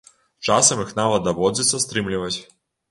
Часам 0.47 0.81
іх 0.85 0.95
нават 1.01 1.29
даводзіцца 1.29 1.85
стрымліваць. 1.89 2.37